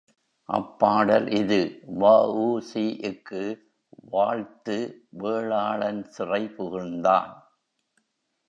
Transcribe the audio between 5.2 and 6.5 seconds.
வேளாளன் சிறை